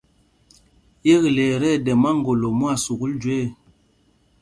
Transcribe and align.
Yekle 1.07 1.43
ɛ 1.53 1.57
tí 1.61 1.69
ɛjúl 1.73 1.97
máŋgolo 2.03 2.47
mwán 2.59 2.79
sukûl 2.83 3.13
jüe 3.21 3.37
ɛ. 3.43 3.45